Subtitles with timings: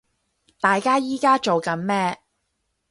[0.59, 2.17] 大家依家做緊咩